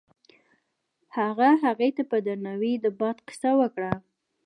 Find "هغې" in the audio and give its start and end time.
1.63-1.89